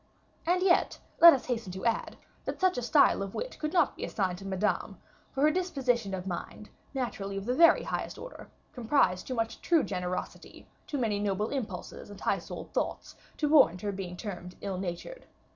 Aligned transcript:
And 0.47 0.63
yet, 0.63 0.97
let 1.19 1.31
us 1.31 1.45
hasten 1.45 1.71
to 1.73 1.85
add, 1.85 2.17
that 2.45 2.59
such 2.59 2.75
a 2.75 2.81
style 2.81 3.21
of 3.21 3.35
wit 3.35 3.59
could 3.59 3.71
not 3.71 3.95
be 3.95 4.03
assigned 4.03 4.39
to 4.39 4.45
Madame, 4.47 4.97
for 5.31 5.41
her 5.43 5.51
disposition 5.51 6.15
of 6.15 6.25
mind, 6.25 6.71
naturally 6.95 7.37
of 7.37 7.45
the 7.45 7.53
very 7.53 7.83
highest 7.83 8.17
order, 8.17 8.49
comprised 8.73 9.27
too 9.27 9.35
much 9.35 9.61
true 9.61 9.83
generosity, 9.83 10.67
too 10.87 10.97
many 10.97 11.19
noble 11.19 11.49
impulses 11.49 12.09
and 12.09 12.19
high 12.19 12.39
souled 12.39 12.73
thoughts, 12.73 13.15
to 13.37 13.47
warrant 13.47 13.81
her 13.81 13.91
being 13.91 14.17
termed 14.17 14.55
ill 14.61 14.79
natured. 14.79 15.27